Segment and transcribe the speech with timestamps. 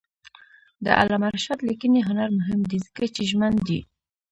[0.85, 3.79] د علامه رشاد لیکنی هنر مهم دی ځکه چې ژمن دی.